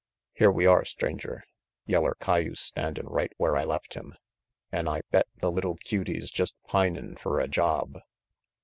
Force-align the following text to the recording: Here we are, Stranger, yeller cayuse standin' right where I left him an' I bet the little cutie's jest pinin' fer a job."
Here 0.33 0.49
we 0.49 0.65
are, 0.65 0.83
Stranger, 0.83 1.43
yeller 1.85 2.15
cayuse 2.19 2.59
standin' 2.59 3.05
right 3.05 3.31
where 3.37 3.55
I 3.55 3.65
left 3.65 3.93
him 3.93 4.15
an' 4.71 4.87
I 4.87 5.01
bet 5.11 5.27
the 5.35 5.51
little 5.51 5.75
cutie's 5.75 6.31
jest 6.31 6.55
pinin' 6.67 7.17
fer 7.17 7.39
a 7.39 7.47
job." 7.47 7.99